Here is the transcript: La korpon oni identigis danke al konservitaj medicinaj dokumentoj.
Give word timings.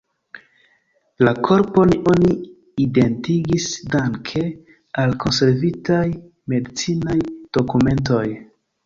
La 1.25 1.33
korpon 1.47 1.91
oni 2.11 2.31
identigis 2.85 3.67
danke 3.97 4.41
al 5.03 5.13
konservitaj 5.25 6.01
medicinaj 6.55 7.19
dokumentoj. 7.59 8.25